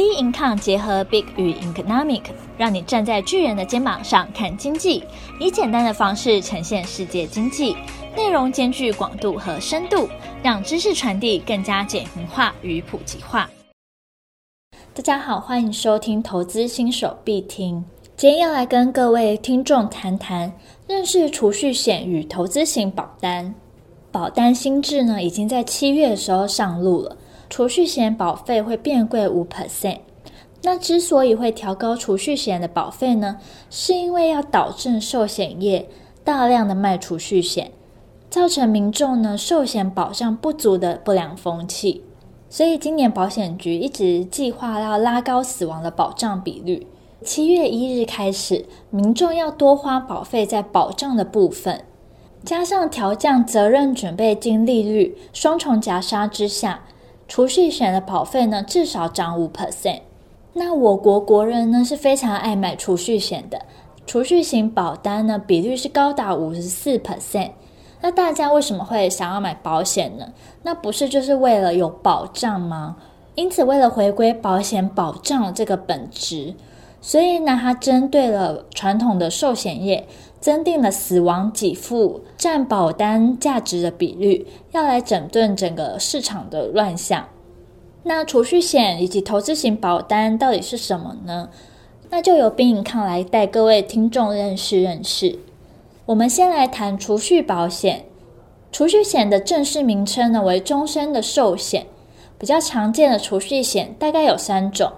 [0.00, 2.22] Bincom 结合 Big 与 Economic，
[2.56, 5.04] 让你站在巨人的肩膀上看经济，
[5.38, 7.76] 以简单的方式呈现世界经济，
[8.16, 10.08] 内容兼具广度和深度，
[10.42, 13.50] 让知识传递更加简明化与普及化。
[14.94, 17.84] 大家好，欢迎收听投资新手必听。
[18.16, 20.50] 今天要来跟各位听众谈谈
[20.86, 23.54] 认识储蓄险与投资型保单。
[24.10, 27.16] 保单新制呢，已经在七月的时候上路了。
[27.50, 29.98] 储蓄险保费会变贵五 percent，
[30.62, 33.38] 那之所以会调高储蓄险的保费呢，
[33.68, 35.88] 是因为要导致寿险业
[36.22, 37.72] 大量的卖储蓄险，
[38.30, 42.04] 造成民众呢寿险保障不足的不良风气。
[42.48, 46.86] 所以今年保险局一直计划要拉高死亡的保障比率。
[47.22, 51.84] 七月一日开始，民众要多花保费在保障的部分，
[52.44, 56.84] 加上调降责任准备金利率，双重夹杀之下。
[57.30, 60.00] 储蓄险的保费呢，至少涨五 percent。
[60.54, 63.62] 那我国国人呢是非常爱买储蓄险的，
[64.04, 67.52] 储蓄型保单呢比率是高达五十四 percent。
[68.00, 70.26] 那大家为什么会想要买保险呢？
[70.64, 72.96] 那不是就是为了有保障吗？
[73.36, 76.52] 因此，为了回归保险保障这个本质，
[77.00, 80.04] 所以呢，它针对了传统的寿险业。
[80.40, 87.28] 增订了死亡给付占保单价值的比率，要来整顿整个市场的乱象。
[88.04, 91.50] 那储蓄险以及投资型保单到底是什么呢？
[92.08, 95.38] 那就由冰盈康来带各位听众认识认识。
[96.06, 98.06] 我们先来谈储蓄保险。
[98.72, 101.86] 储蓄险的正式名称呢为终身的寿险，
[102.38, 104.92] 比较常见的储蓄险大概有三种，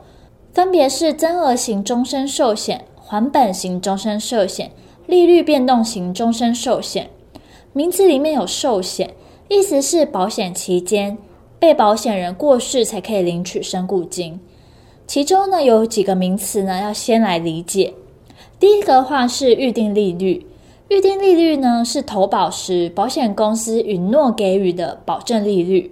[0.53, 4.71] 分别是增额型终身寿险、还本型终身寿险。
[5.07, 7.11] 利率变动型终身寿险，
[7.73, 9.15] 名字里面有寿险，
[9.49, 11.19] 意思是保险期间
[11.59, 14.41] 被保险人过世才可以领取身故金。
[15.07, 17.95] 其中呢有几个名词呢要先来理解。
[18.59, 20.47] 第一个话是预定利率，
[20.89, 25.91] 预定利率呢是投保时保险公司允诺给予的保证利率。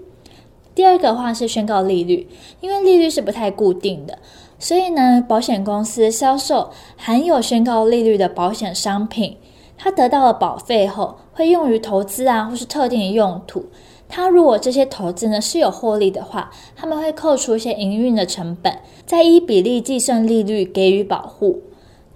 [0.75, 2.29] 第二个话是宣告利率，
[2.61, 4.19] 因为利率是不太固定的。
[4.59, 9.37] 所以呢，保险公司销售含有宣告利率的保险商品，
[9.79, 13.65] 它得到了保费后，会用于投资啊，或是特定的用途。
[14.09, 21.63] 它如果这些投资呢是有获利的话，他们会扣除一些营运的成本，再依比例计算利率给予保护。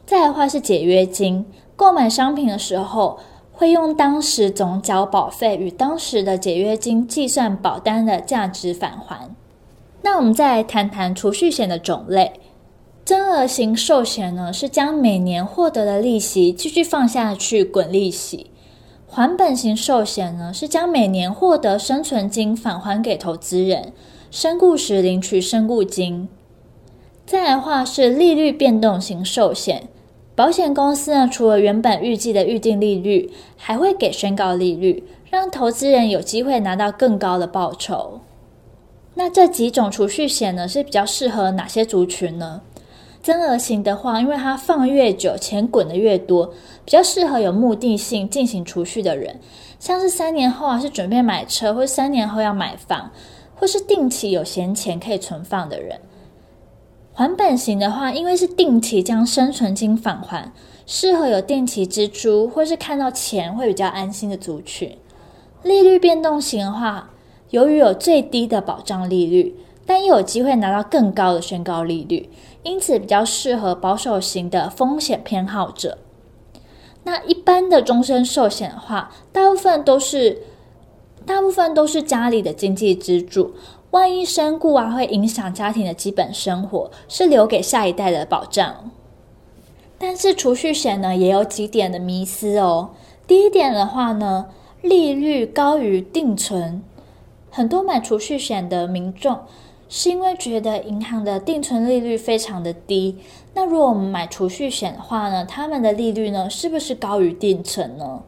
[0.04, 3.18] 再的话是解约金，购买商品的时候，
[3.54, 9.30] 会用当时总缴保费与当时的解约金计算保单的价值返还。
[10.02, 12.32] 那我们再来谈谈储蓄险的种类。
[13.04, 18.46] 增额型寿险呢，是将每年获得的利息继续放下去滚利息；
[19.06, 23.92] 还本型寿险呢，是将每年获得生存金返还给投资人，
[24.30, 26.28] 身故时领取身故金。
[27.26, 29.88] 再来的话是利率变动型寿险，
[30.36, 38.20] 保险公司呢，除了原本预计的预定利率，还会给宣告利率，让投资人有机会拿到更高的报酬。
[39.14, 42.62] 那这几种储蓄险呢，是比较适合哪些族群呢？
[43.22, 46.46] 增额型的话，因为它放越久，钱滚得越多，
[46.84, 49.38] 比较适合有目的性进行储蓄的人，
[49.78, 53.10] 像是三年后啊是准备买车，或三年后要买房，
[53.54, 56.00] 或是定期有闲钱可以存放的人。
[57.16, 60.52] 还本型的话，因为是定期将生存金返还，
[60.84, 64.98] 适合有定期支出或是看到钱会比较安心的族群。
[65.62, 67.10] 利率变动型的话，
[67.50, 69.54] 由于有最低的保障利率，
[69.86, 72.28] 但又有机会拿到更高的宣告利率，
[72.64, 75.98] 因此比较适合保守型的风险偏好者。
[77.04, 80.42] 那一般的终身寿险的话，大部分都是
[81.24, 83.54] 大部分都是家里的经济支柱，
[83.94, 88.90] 万一身故啊，会影响家庭的基本生活，是留给下一代的保障。
[89.96, 92.90] 但是储蓄险呢，也有几点的迷思哦。
[93.28, 94.46] 第一点的话呢，
[94.82, 96.82] 利率高于定存。
[97.52, 99.38] 很多买储蓄险的民众
[99.88, 103.18] 是因为觉得银行的定存利率非常的低，
[103.54, 108.22] 那如果我们买储蓄险的话呢，他们的利率呢是不是高于定存呢？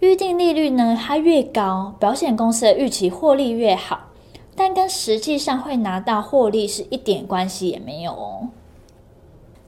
[0.00, 4.08] 预定利率呢，它越高，保险公司的预期获利越好，
[4.54, 8.48] 但跟实际上会拿到获利是一点关系也没有哦。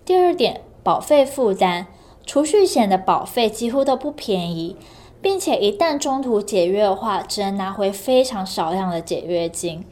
[0.05, 1.87] 第二点，保费负担，
[2.27, 4.77] 储蓄险的保费几乎都不便宜。
[5.23, 9.83] 并且一旦中途解约的话，只能拿回非常少量的解约金。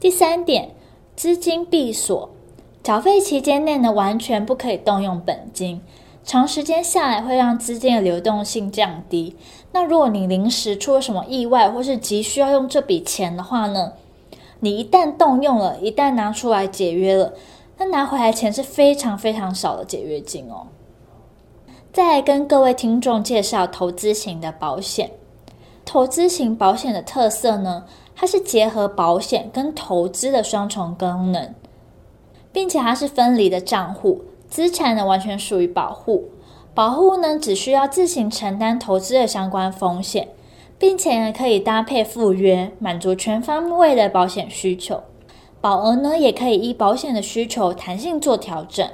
[0.00, 0.70] 第三点，
[1.14, 2.30] 资金闭锁，
[2.82, 5.82] 缴费期间内呢，完全不可以动用本金，
[6.24, 9.36] 长时间下来会让资金的流动性降低。
[9.72, 13.92] 那如果你临时出了什么意外，或是急需要用这笔钱的话呢，
[14.64, 17.32] 你一旦动用了，一旦拿出来解约了，
[17.78, 20.68] 那拿回来钱是非常非常少的解约金哦。
[21.92, 25.10] 再来跟各位听众介绍投资型的保险。
[25.84, 31.52] 投资型保险的特色呢，它是结合保险跟投资的双重功能，
[32.52, 36.28] 并且它是分离的账户，资产呢完全属于保护，
[36.72, 40.28] 保护呢只需要自行承担投资的相关风险，
[40.82, 45.00] 并且呢可以搭配附约，满足全方位的保险需求。
[45.60, 48.90] 保额呢也可以依保险的需求弹性做调整，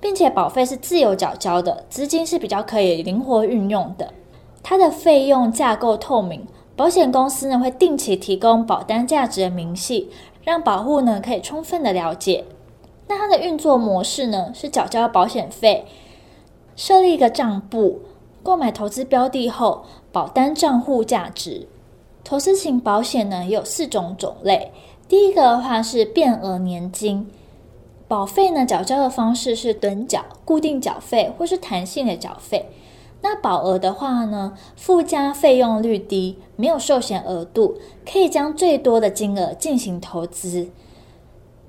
[0.00, 4.14] 并且保费是自由缴交的，资金是比较可以灵活运用的。
[4.62, 10.08] 它的费用架构透明，保险公司呢会定期提供保单价值的明细，
[10.42, 12.46] 让保户呢可以充分的了解。
[13.08, 15.84] 那它的运作模式呢是缴交保险费，
[16.74, 18.00] 设立一个账簿，
[18.46, 21.66] 购买投资标的后，保单账户价值。
[22.22, 24.70] 投资型保险呢有四种种类，
[25.08, 27.28] 第一个的话是变额年金，
[28.06, 32.66] 保费呢缴交的方式是趸缴、固定缴费或是弹性的缴费。
[33.20, 37.76] 那保额的话呢，附加费用率低，没有寿险额度，
[38.08, 40.68] 可以将最多的金额进行投资。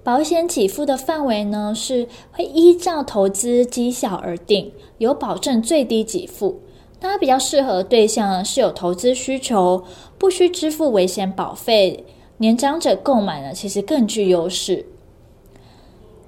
[0.03, 6.61] 保险给付的范围呢，是会依照投资绩效而定，有保证最低给付。
[6.99, 9.83] 它比较适合的对象，是有投资需求，
[10.17, 12.05] 不需支付危险保费，
[12.37, 14.85] 年长者购买呢，其实更具优势。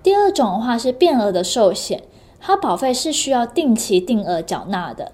[0.01, 2.03] 第二种的话是变额的寿险。
[2.41, 5.11] 它保费是需要定期定额缴纳的，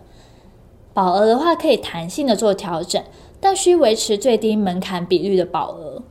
[0.94, 3.04] 保额的话可以弹性的做调整，
[3.40, 6.04] 但需维持最低门槛比率的保额。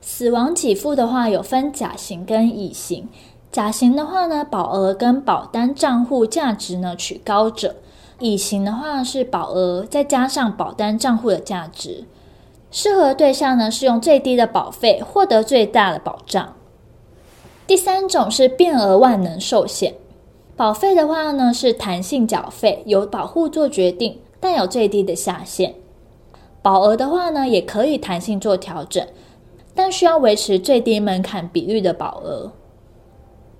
[0.00, 3.10] 死亡给付的话有分甲型跟乙型，
[3.52, 7.76] 甲型的话呢，保额跟保单账户价值呢取高者，
[8.24, 12.04] 乙型的话是保额再加上保单账户的价值，
[12.70, 16.54] 适合对象呢是用最低的保费获得最大的保障。
[17.66, 19.92] 第三种是变额万能寿险，
[20.56, 25.74] 保费的话呢是弹性缴费，由保户做决定，但有最低的下限。
[26.62, 29.06] 保额的话呢也可以弹性做调整，
[29.74, 32.52] 但需要维持最低门槛比率的保额。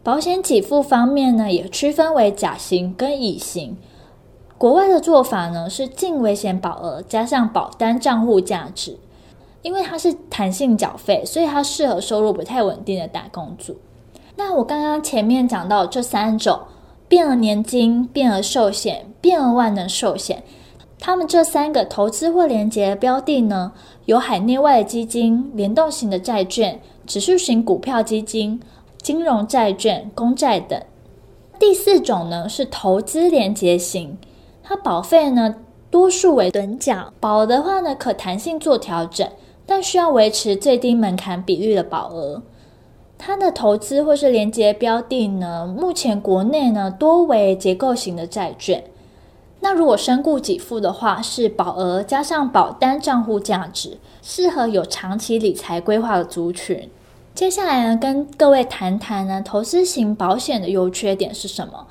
[0.03, 3.77] 保险给付方面呢也区分为甲型跟乙型。
[4.57, 8.97] 国外的做法呢是净危险保额加上保单账户价值，
[9.63, 13.77] 因为它是弹性缴费，所以它适合收入不太稳定的打工族。
[14.37, 16.59] 那我刚刚前面讲到这三种
[17.09, 20.43] 变额年金、变额寿险、变额万能寿险，
[20.99, 23.73] 他们这三个投资或连接的标的呢，
[24.07, 28.61] 有海内外的基金、联动型的债券、指数型股票基金、
[29.03, 30.81] 金融债券、公债等。
[31.59, 34.19] 第四种呢是投资连接型，
[34.67, 35.55] 它保费呢
[35.91, 39.29] 多数为趸缴，保额的话呢可弹性做调整，
[39.67, 42.43] 但需要维持最低门槛比率的保额。
[43.19, 48.83] 它的投资或是连结标的呢，目前国内呢多为结构型的债券。
[49.61, 56.91] 那如果身故给付的话，是保额加上保单账户价值，适合有长期理财规划的族群。
[57.35, 61.87] 接下来呢，跟各位谈谈呢，投资型保险的优缺点是什么？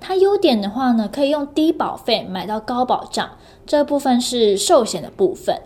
[0.00, 3.30] 它优点的话呢，可以用低保费买到高保障，
[3.66, 5.60] 这部分是寿险的部分。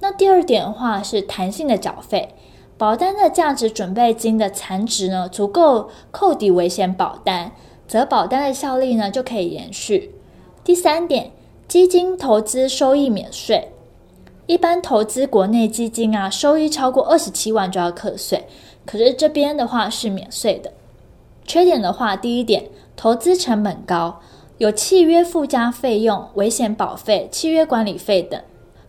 [0.00, 2.34] 那第二点的话是弹性的缴费。
[2.76, 7.50] 保单的价值准备金的残值呢，足够扣抵危险保单，
[7.88, 10.14] 则保单的效力呢就可以延续。
[10.62, 11.32] 第三点，
[11.66, 13.72] 基金投资收益免税。
[14.46, 18.46] 一般投资国内基金啊，收益超过二十七万就要课税，
[18.86, 20.72] 可是这边的话是免税的。
[21.44, 22.64] 缺点的话，第一点，
[22.98, 24.18] 投资成本高，
[24.56, 28.42] 有契约附加费用、危险保费、契约管理费等。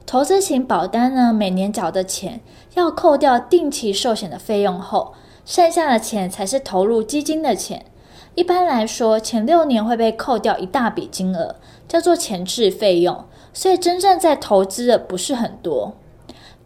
[0.07, 2.41] 投资型保单呢，每年缴的钱
[2.73, 5.13] 要扣掉定期寿险的费用后，
[5.45, 7.85] 剩下的钱才是投入基金的钱。
[8.33, 15.93] 一般来说，前六年会被扣掉一大笔金额，叫做前置费用，所以真正在投资的不是很多。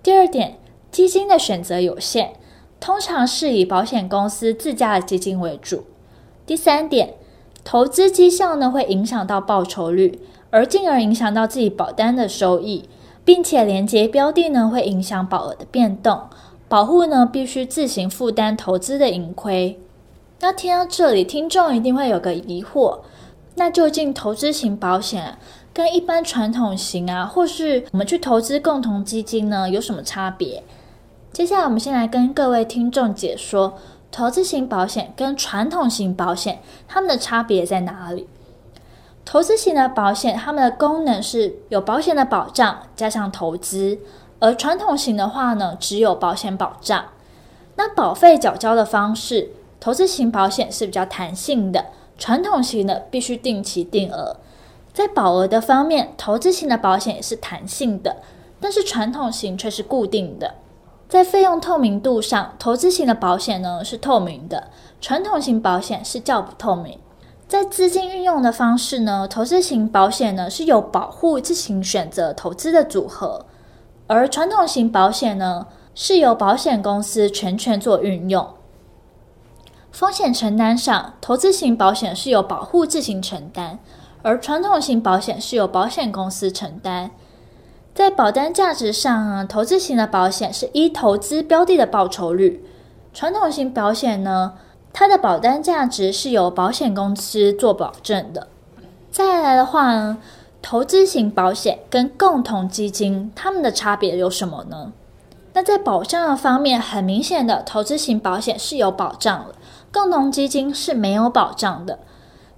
[0.02, 0.58] 第二点，
[0.90, 2.36] 基金的选择有限，
[2.80, 5.84] 通常是以保险公司自家的基金为主。
[6.46, 7.16] 第三点，
[7.64, 12.90] 投资绩效呢会影响到报酬率，而进而影响到自己保单的收益。
[13.26, 16.24] 并且连接标的呢，会影响保额的变动，
[16.68, 19.80] 保护呢必须自行负担投资的盈亏。
[20.42, 23.00] 那听到这里，听众一定会有个疑惑：
[23.56, 25.38] 那究竟投资型保险
[25.74, 30.62] 跟一般传统型啊，或是我们去投资共同基金呢，有什么差别？
[31.32, 33.76] 接下来我们先来跟各位听众解说
[34.14, 38.28] 投资型保险跟传统型保险它们的差别在哪里。
[39.26, 43.98] 投资型的保险，它们的功能是有保险的保障加上投资，
[44.38, 47.06] 而传统型的话呢，只有保险保障。
[47.76, 51.88] 那保费缴交的方式，投资型保险是比较弹性的，
[52.20, 54.38] 传统型的必须定期定额。
[54.94, 58.18] 在保额的方面，投资型的保险也是弹性的，
[58.60, 60.54] 但是传统型却是固定的。
[61.14, 66.98] 在费用透明度上，投资型的保险呢是透明的，传统型保险是较不透明。
[67.48, 73.46] 在资金运用的方式呢，投资型保险呢是有保护自行选择投资的组合，
[74.08, 78.48] 而传统型保险呢，是由保险公司全权做运用。
[79.92, 83.78] 风险承担上，投资型保险是由保护自行承担，
[84.24, 87.12] 而传统型保险是由保险公司承担。
[87.94, 92.66] 在保单价值上，投资型的保险是依投资标的的报酬率，
[93.14, 94.54] 传统型保险呢，
[94.92, 98.48] 它的保单价值是由保险公司做保证的。
[99.12, 100.18] 再来的话呢，
[100.60, 104.92] 投资型保险跟共同基金，它们的差别有什么呢？
[105.54, 109.54] 那在保障的方面，很明显的，投资型保险是有保障的，
[109.94, 112.00] 共同基金是没有保障的。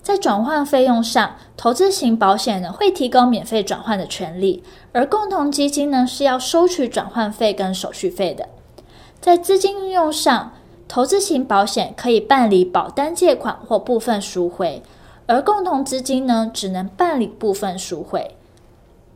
[0.06, 8.48] 在转换费用上，投资型保险呢会提供免费转换的权利，而共同基金呢是要收取转换费跟手续费的。
[9.20, 10.52] 在资金运用上，
[10.88, 14.84] 投资型保险可以办理保单借款或部分赎回，
[15.26, 18.36] 而共同资金呢只能办理部分赎回。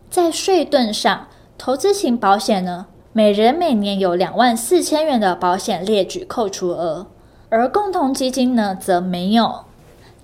[0.10, 1.28] 在税盾上，
[1.60, 7.06] 投资型保险呢，每人每年有两万四千元的保险列举扣除额，
[7.50, 9.66] 而共同基金呢则没有。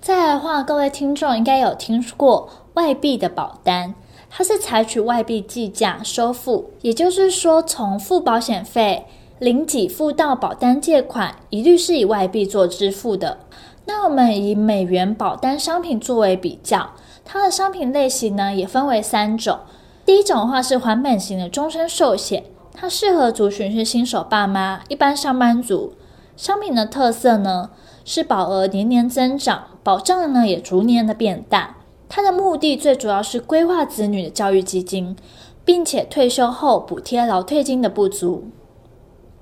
[0.05, 3.95] 再来的话，各位听众应该有听过外币的保单，
[4.29, 9.07] 它是采取外币计价收付，也就是说，从付保险费、
[9.39, 13.39] 零给付到保单借款，一律是以外币做支付的。
[13.85, 16.91] 那我们以美元保单商品作为比较，
[17.25, 19.57] 它的商品类型呢也分为三种。
[20.05, 22.43] 第一种的话是还本型的终身寿险。
[22.75, 25.95] 它适合族群是新手爸妈、一般上班族。
[26.38, 27.71] 商品的特色呢
[28.05, 31.75] 是保额年年增长，保障呢也逐年的变大。
[32.07, 35.17] 它的目的最主要是规划子女的教育基金，
[35.65, 38.45] 并且退休后补贴劳退金的不足。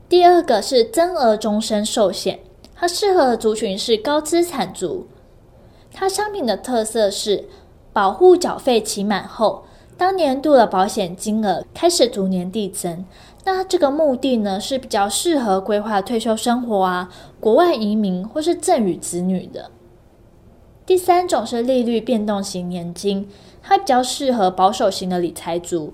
[0.08, 2.40] 第二个是增额终身寿险，
[2.74, 5.08] 它适合的族群是高资产族。
[5.92, 7.46] 它商品的特色是
[7.92, 9.66] 保护缴费期满后，
[9.98, 13.06] 当年度的保险金额开始逐年递增，
[13.46, 17.10] 那这个目的呢是比较适合规划退休生活啊、
[17.40, 19.72] 国外移民或是赠与子女的。
[20.86, 23.30] 第三种是利率变动型年金，
[23.62, 25.94] 它比较适合保守型的理财族。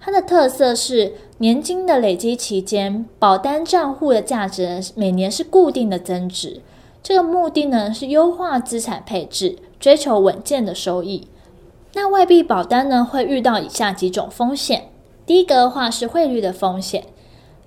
[0.00, 6.60] 它的特色是年金的累积期间，保单账户的价值每年是固定的增值。
[7.02, 11.28] 这个目的呢是优化资产配置，追求稳健的收益。
[11.94, 14.90] 那外币保单呢，会遇到以下几种风险。
[15.24, 17.04] 第一个的话是汇率的风险，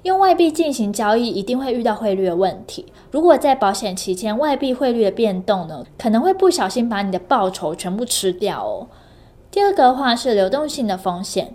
[0.04, 2.86] 用外币进行交易一定会遇到汇率的问题。
[3.12, 8.88] 如果在保险期间外币汇率的变动呢，可能会不小心把你的报酬全部吃掉哦。
[9.50, 11.54] 第二个的话是流动性的风险，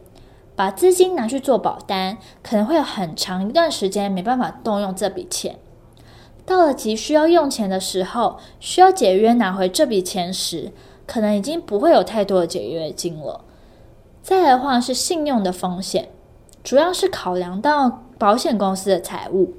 [0.54, 5.56] 把资金拿去做保单，可能会有很长一段时间没办法动用这笔钱。
[6.44, 10.70] 到了急需要用钱的时候，需要解约拿回这笔钱时，
[11.06, 13.42] 可能已经不会有太多的解约金了。
[14.22, 16.08] 再来的话是信用的风险，
[16.64, 19.54] 主要是考量到保险公司的财务。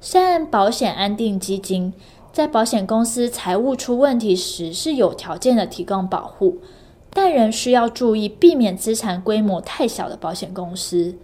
[0.00, 1.92] 虽然保险安定基金
[2.32, 6.58] 在保险公司财务出问题时是有条件的提供保护，
[7.12, 11.16] 但仍需要注意避免资产规模太小的保险公司。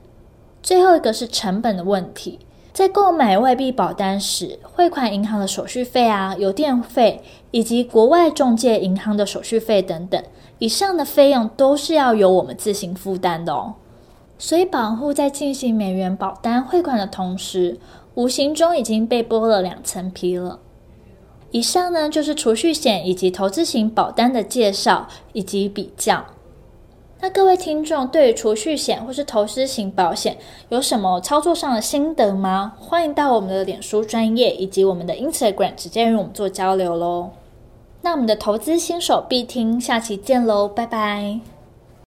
[0.63, 2.41] 最后一个是成本的问题。
[2.77, 10.23] 在购买外币保单时，汇款银行的手续费啊、邮电费以及国外中介银行的手续费等等，
[10.59, 13.77] 以上的费用都是要由我们自行负担的哦。
[14.37, 17.79] 所以，保户在进行美元保单汇款的同时，
[18.15, 20.59] 无形中已经被剥了两层皮了。
[21.53, 26.27] 以上呢，就是储蓄险以及投资型保单的介绍以及比较。
[27.19, 30.37] 那各位听众对于储蓄险或是投资型保险
[30.69, 32.75] 有什么操作上的心得吗？
[32.79, 37.31] 欢迎到我们的脸书专业以及我们的 Instagram 直接与我们做交流喽。
[38.03, 41.56] 那我们的投资新手必听，下期见喽，拜拜。